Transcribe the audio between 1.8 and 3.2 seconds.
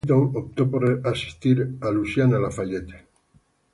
Louisiana-Lafayette.